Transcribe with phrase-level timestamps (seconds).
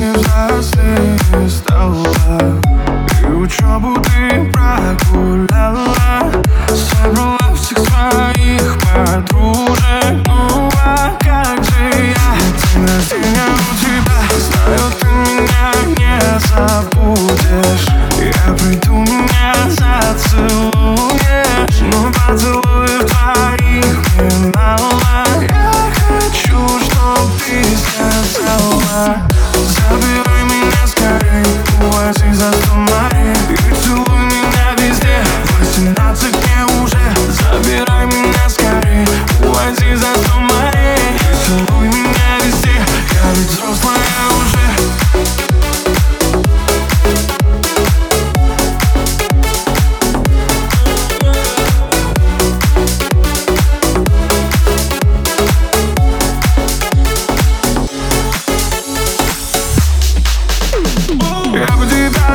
[0.00, 1.69] сегодня взрослее стала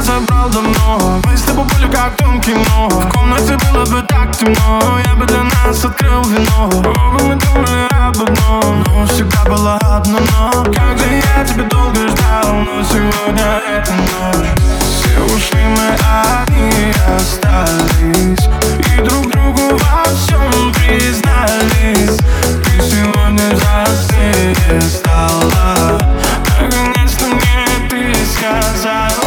[0.06, 1.20] забрал давно.
[1.25, 2.89] Мы с тобой в том кино.
[2.89, 5.00] В комнате было бы так темно.
[5.03, 6.70] Я бы для нас открыл вино.
[6.72, 8.83] Оба мы думали об одном.
[8.83, 14.48] Но всегда было одно но Как же я тебя долго ждал Но сегодня эта ночь.
[14.81, 18.48] Все ушли, мы одни остались.
[18.80, 22.20] И друг другу во всем признались.
[22.64, 26.00] Ты сегодня взрослее стала.
[26.61, 29.24] Наконец-то мне ты сказала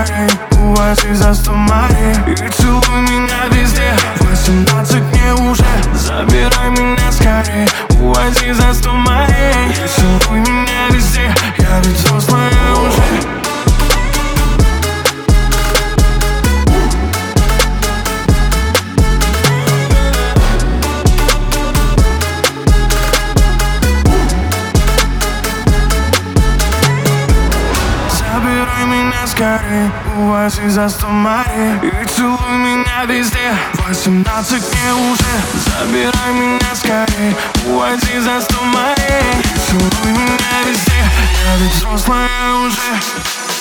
[0.00, 5.64] меня скорей, увози за сто морей И целуй меня везде, восемнадцать мне уже.
[5.94, 6.49] Забирай
[28.80, 35.32] Забирай меня скорей, увози за сто морей И целуй меня везде, восемнадцать мне уже.
[35.66, 37.36] Забирай меня скорей,
[37.66, 41.04] увози за сто морей И целуй меня везде,
[41.44, 43.59] я ведь взрослая уже